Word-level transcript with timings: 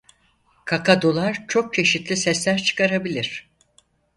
Kakadular 0.65 1.45
çok 1.47 1.73
çeşitli 1.73 2.17
sesler 2.17 2.57
çıkarabilir. 2.63 3.49